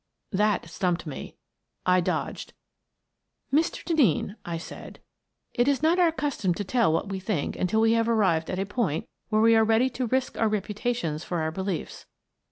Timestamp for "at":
8.49-8.57